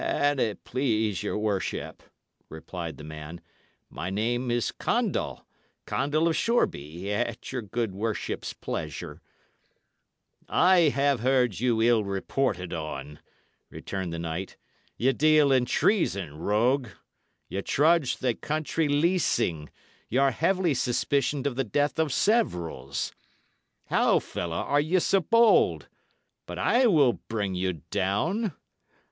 [0.03, 2.01] "An't please your worship,"
[2.49, 3.39] replied the man,
[3.87, 5.45] "my name is Condall
[5.85, 9.21] Condall of Shoreby, at your good worship's pleasure."
[10.49, 13.19] "I have heard you ill reported on,"
[13.69, 14.57] returned the knight.
[14.97, 16.87] "Ye deal in treason, rogue;
[17.47, 19.69] ye trudge the country leasing;
[20.09, 23.13] y' are heavily suspicioned of the death of severals.
[23.85, 25.89] How, fellow, are ye so bold?
[26.47, 28.53] But I will bring you down."